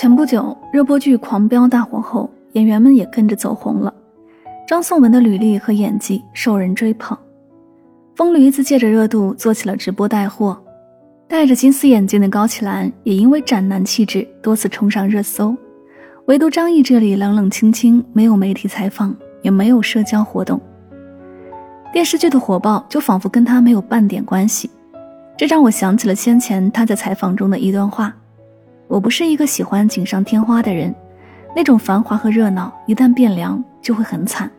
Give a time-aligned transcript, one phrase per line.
[0.00, 3.92] 前不久，热播剧《狂飙》大火后，演员们也跟着走红了。
[4.66, 7.14] 张颂文的履历和演技受人追捧，
[8.16, 10.58] 疯驴子借着热度做起了直播带货。
[11.28, 15.54] 戴着金丝眼镜的高启兰也因为斩男气质多次冲上热搜，
[16.24, 20.58] 唯独张译这里冷冷清清，没有媒体采访，也没有社交活动。
[21.92, 24.70] 电视剧的火爆就仿佛跟他没有半点关系，
[25.36, 28.16] 这让我想起了先前他在采访中的一段话。
[28.90, 30.92] 我不是一个喜欢锦上添花的人，
[31.54, 34.50] 那种繁华和热闹一旦变凉就会很惨，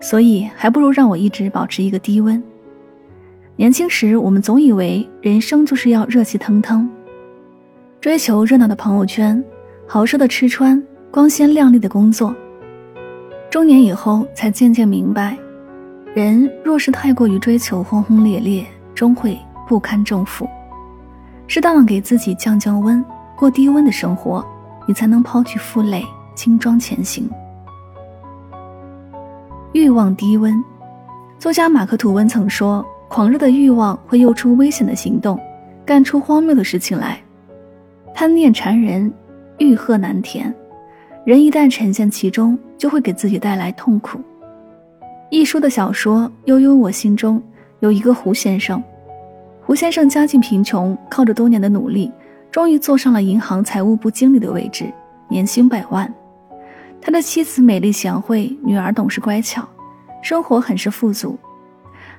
[0.00, 2.42] 所以还不如让我一直保持一个低温。
[3.54, 6.90] 年轻时我们总以为人生就是要热气腾腾，
[8.00, 9.42] 追求热闹的朋友圈，
[9.86, 12.34] 豪奢的吃穿，光鲜亮丽的工作。
[13.48, 15.38] 中年以后才渐渐明白，
[16.14, 20.48] 人若是太过于追求轰轰烈烈，终会不堪重负。
[21.46, 23.04] 适当的给自己降降温。
[23.42, 24.46] 过低温的生活，
[24.86, 27.28] 你才能抛去负累，轻装前行。
[29.72, 30.62] 欲望低温，
[31.40, 35.36] 作家马克吐温曾说：“狂热的欲望会诱出危险的行动，
[35.84, 37.18] 干出荒谬的事情来。
[38.14, 39.12] 贪念缠人，
[39.58, 40.54] 欲壑难填。
[41.24, 44.20] 人一旦沉陷其中，就会给自己带来痛苦。”
[45.30, 47.38] 一书的小说《悠悠我心中》
[47.80, 48.80] 有一个胡先生，
[49.66, 52.12] 胡先生家境贫穷，靠着多年的努力。
[52.52, 54.92] 终于坐上了银行财务部经理的位置，
[55.26, 56.12] 年薪百万。
[57.00, 59.66] 他的妻子美丽贤惠，女儿懂事乖巧，
[60.20, 61.38] 生活很是富足。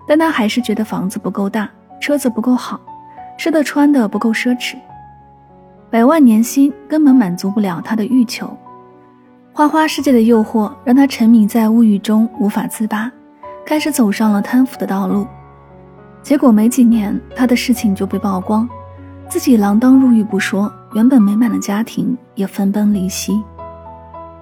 [0.07, 1.69] 但他还是觉得房子不够大，
[2.01, 2.81] 车子不够好，
[3.37, 4.75] 吃的穿的不够奢侈。
[5.91, 8.49] 百万年薪根本满足不了他的欲求。
[9.53, 13.09] 花花世界的诱惑让他沉迷在物欲中无法自拔，
[13.63, 15.27] 开始走上了贪腐的道路。
[16.23, 18.67] 结果没几年，他的事情就被曝光。
[19.29, 23.43] 自己锒铛入狱不说，原本美满的家庭也分崩离析。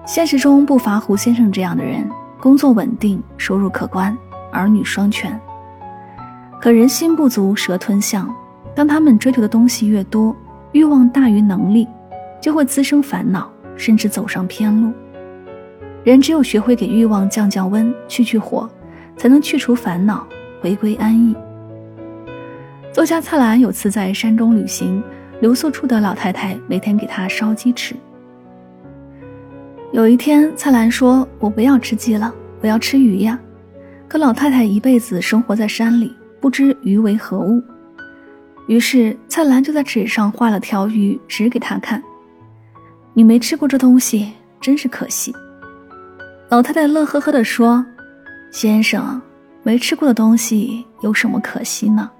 [0.04, 2.08] 现实中不乏胡先生这样的人，
[2.40, 4.16] 工作稳定，收入可观，
[4.50, 5.40] 儿女双全。
[6.60, 8.28] 可人心不足蛇吞象，
[8.74, 10.36] 当他们追求的东西越多，
[10.72, 11.88] 欲望大于能力，
[12.40, 14.92] 就会滋生烦恼，甚至走上偏路。
[16.04, 18.68] 人只有学会给欲望降降温，去去火，
[19.16, 20.26] 才能去除烦恼，
[20.60, 21.34] 回归安逸。
[22.92, 25.02] 作家蔡澜有次在山中旅行，
[25.40, 27.96] 留宿处的老太太每天给他烧鸡吃。
[29.92, 33.38] 有一天，蔡澜说：“我不要吃鸡了，我要吃鱼呀。”
[34.06, 37.62] 可老太太一辈子生活在山里，不知鱼为何物。
[38.68, 42.02] 于是蔡澜就在纸上画了条鱼，指给他看
[43.14, 45.34] ：“你没吃过这东西，真是可惜。”
[46.50, 47.82] 老太太乐呵呵地说
[48.52, 49.20] ：“先生，
[49.62, 52.10] 没吃过的东西有什么可惜呢？”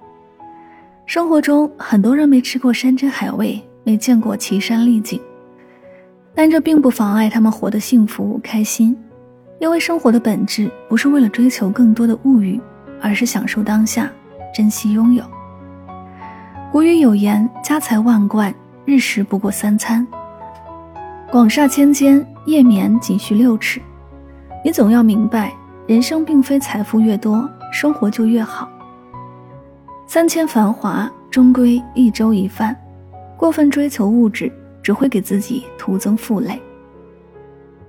[1.04, 5.20] 生活中，很多人没吃过山珍海味，没见过奇山丽景，
[6.34, 8.96] 但这并不妨碍他们活得幸福开心。
[9.58, 12.60] 因为生活的本质不是为了追求更多的物欲，
[13.00, 14.10] 而是享受当下，
[14.54, 15.22] 珍惜拥有。
[16.72, 18.52] 古语有言：“家财万贯，
[18.84, 20.04] 日食不过三餐；
[21.30, 23.80] 广厦千间，夜眠仅需六尺。”
[24.64, 25.52] 你总要明白，
[25.86, 28.68] 人生并非财富越多，生活就越好。
[30.12, 32.76] 三千繁华，终归一粥一饭。
[33.34, 34.52] 过分追求物质，
[34.82, 36.60] 只会给自己徒增负累。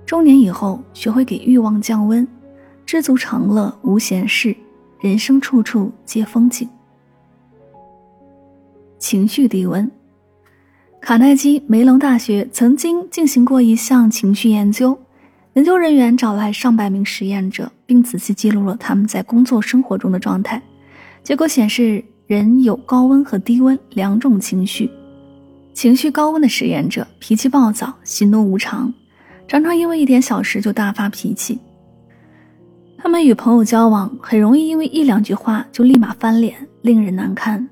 [0.06, 2.26] 中年以后，学会给欲望降温，
[2.86, 4.56] 知足常乐，无闲事，
[5.00, 6.66] 人生处处皆风景。
[8.98, 9.90] 情绪低温。
[11.02, 14.98] 卡耐基梅隆大学曾经进行过一项情绪研究，
[15.52, 20.62] 研究人员找来上百名实验者，并仔细记录了他们在工作生活中的状态，
[21.22, 22.02] 结果显示。
[22.26, 24.90] 人有高温和低温两种情绪，
[25.74, 28.90] 情绪高温的实验者脾气暴躁、喜怒无常，
[29.46, 31.58] 常常因为一点小事就大发脾气。
[32.96, 37.68] 他们与朋友交往很容易因为一两句话就立马翻脸，令人难堪。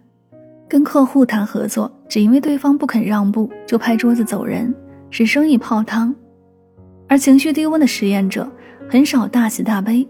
[0.68, 4.74] 跟客户谈合作，只因为对方不肯让步就拍桌子走人，
[5.08, 6.14] 使生意泡汤。
[7.08, 8.46] 而情绪低温的实验者
[8.90, 10.06] 很少大喜大悲，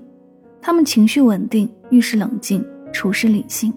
[0.61, 3.73] 他们情绪稳定，遇事冷静，处事理性。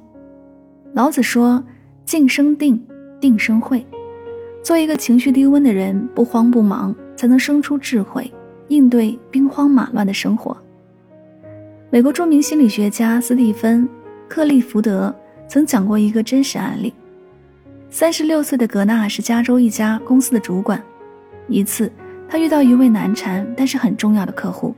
[0.95, 1.61] 老子说
[2.07, 2.81] ：“静生定，
[3.19, 3.85] 定生慧。
[4.63, 8.33] 做一个情绪低温的人，不慌不忙，才能生出智慧，
[8.69, 10.55] 应对兵荒马乱的生活。
[11.89, 13.83] 美国著名心理学家斯蒂芬·
[14.29, 15.13] 克利福德
[15.49, 16.93] 曾讲过一个真实案例：
[17.89, 20.81] 三十六岁的格纳是加州一家公司的主管，
[21.49, 21.91] 一次
[22.29, 24.73] 他遇到一位难缠但是很重要的客户。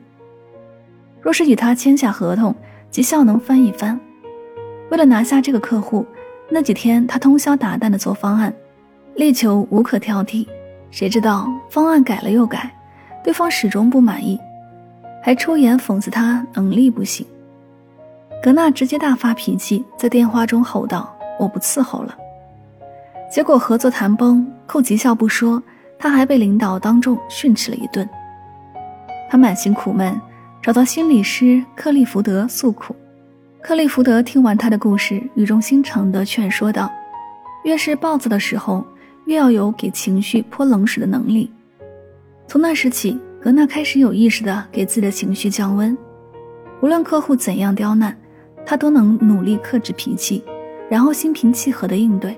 [1.22, 2.56] 若是与他签下合同，
[2.90, 4.00] 即效能翻一番。
[4.90, 6.06] 为了拿下这个客户，
[6.50, 8.54] 那几天他通宵达旦的做方案，
[9.16, 10.48] 力求无可挑剔。
[10.92, 12.72] 谁知道方案改了又改，
[13.24, 14.40] 对方始终不满意，
[15.22, 17.26] 还出言讽刺他能力不行。
[18.42, 22.18] 格纳直接大发脾气，在电话中吼道：“我不伺候了！”
[23.30, 25.62] 结果合作谈崩，扣绩效不说，
[26.00, 28.08] 他还被领导当众训斥了一顿。
[29.30, 30.20] 他满心苦闷。
[30.60, 32.94] 找到心理师克利福德诉苦，
[33.68, 36.90] 克利福德听完他的故事，语重心长地劝说道
[37.66, 38.82] ：“越是暴躁的时候，
[39.26, 41.52] 越要有给情绪泼冷水的能力。”
[42.48, 45.98] 从那时起，格纳开始有意识地给自己的情绪降温。
[46.82, 48.18] 无论客户怎样刁难，
[48.66, 50.42] 他都能努力克制脾气，
[50.90, 52.38] 然后心平气和地应对。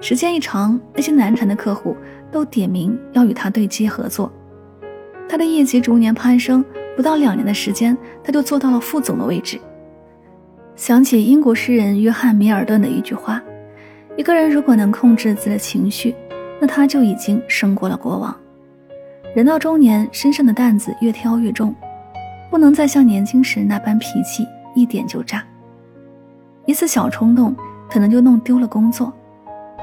[0.00, 1.96] 时间一长，那些难缠的客户
[2.30, 4.32] 都点名要与他对接合作，
[5.28, 6.64] 他的业绩逐年攀升。
[6.94, 9.58] 不到两年的时间，他就做到了副总的位置。
[10.76, 13.42] 想起英国诗人约翰·米尔顿的一句话
[14.16, 16.14] ：“一个人如果能控制自己的情绪，
[16.60, 18.34] 那他就已经胜过了国王。”
[19.34, 21.74] 人到中年，身上的担子越挑越重，
[22.50, 25.44] 不能再像年轻时那般脾气一点就炸。
[26.66, 27.54] 一次小冲动，
[27.88, 29.12] 可能就弄丢了工作；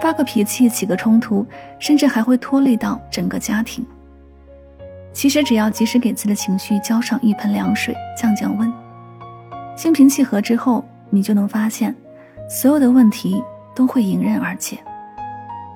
[0.02, 1.46] 发个脾气，起个冲突，
[1.80, 3.86] 甚至还会拖累到整个家庭。
[5.14, 8.72] 其实只要及时给自己的情绪浇上一盆凉水，降降温，
[9.78, 11.96] 心平气和之后，你就能发现，
[12.50, 13.42] 所有的问题
[13.76, 14.80] 都会迎刃而解。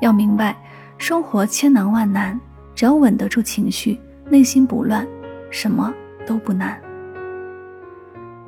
[0.02, 0.58] 要明白，
[0.98, 2.38] 生活千难万难，
[2.74, 5.08] 只要稳得住情绪，内心不乱，
[5.52, 5.94] 什么
[6.26, 6.82] 都不难。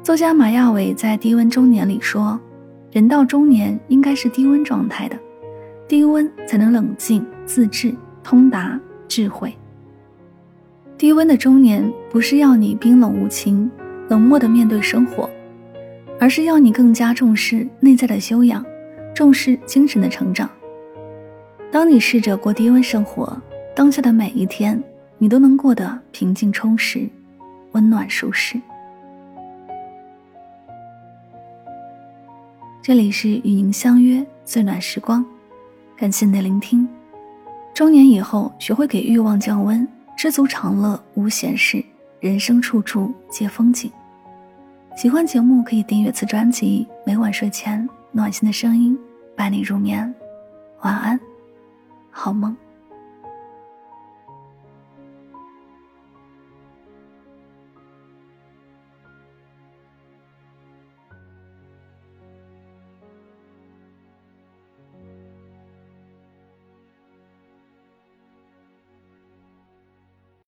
[0.01, 2.39] 作家马亚伟在《低温中年》里说
[2.91, 5.15] ：“人到中年应该是低温状态的，
[5.87, 9.55] 低温才能冷静、自制、通达、智慧。”
[10.97, 13.69] 低温的中年不是要你冰冷无情、
[14.09, 15.29] 冷漠的面对生活，
[16.23, 18.65] 而是要你更加重视内在的修养，
[19.13, 20.49] 重视精神的成长。
[21.69, 23.37] 当你试着过低温生活，
[23.75, 24.81] 当下的每一天，
[25.17, 27.09] 你都能过得平静充实、
[27.73, 28.57] 温暖舒适。
[32.81, 35.25] 这里是与您相约最暖时光，
[35.97, 36.87] 感谢你的聆听。
[37.73, 39.85] 中年以后，学会给欲望降温。
[40.15, 41.83] 知足常乐，无闲事，
[42.21, 43.91] 人生处处皆风景。
[44.95, 48.97] 喜欢节目可以订阅此专辑，每晚睡前暖心的声音
[49.35, 50.13] 伴你入眠。
[50.81, 51.19] 晚安，
[52.11, 52.55] 好梦。